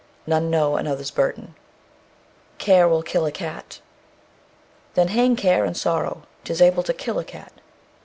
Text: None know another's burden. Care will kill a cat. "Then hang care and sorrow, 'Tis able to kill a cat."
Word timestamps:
None 0.25 0.49
know 0.49 0.77
another's 0.77 1.11
burden. 1.11 1.53
Care 2.57 2.87
will 2.87 3.03
kill 3.03 3.27
a 3.27 3.31
cat. 3.31 3.81
"Then 4.95 5.09
hang 5.09 5.35
care 5.35 5.63
and 5.63 5.77
sorrow, 5.77 6.23
'Tis 6.43 6.59
able 6.59 6.81
to 6.81 6.91
kill 6.95 7.19
a 7.19 7.23
cat." 7.23 7.51